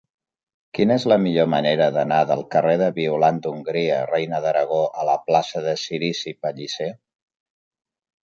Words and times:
Quina 0.75 0.95
és 1.01 1.03
la 1.11 1.17
millor 1.25 1.49
manera 1.53 1.89
d'anar 1.97 2.21
del 2.31 2.41
carrer 2.55 2.73
de 2.81 2.87
Violant 2.95 3.37
d'Hongria 3.43 3.99
Reina 4.11 4.41
d'Aragó 4.45 4.81
a 5.03 5.05
la 5.11 5.17
plaça 5.27 5.63
de 5.69 5.75
Cirici 5.85 6.33
Pellicer? 6.47 6.91